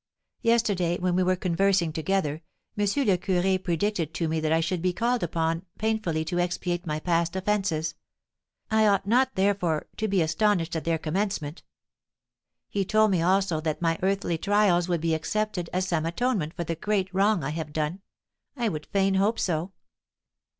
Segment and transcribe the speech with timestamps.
[0.41, 2.41] Yesterday, when we were conversing together,
[2.75, 2.85] M.
[3.05, 6.99] le Curé predicted to me that I should be called upon painfully to expiate my
[6.99, 7.93] past offences;
[8.71, 11.61] I ought not, therefore, to be astonished at their commencement.
[12.67, 16.63] He told me also that my earthly trials would be accepted as some atonement for
[16.63, 18.01] the great wrong I have done;
[18.57, 19.71] I would fain hope so.